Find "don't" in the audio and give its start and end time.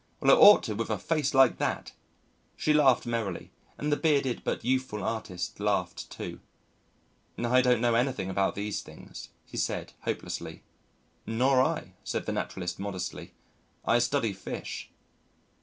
7.61-7.81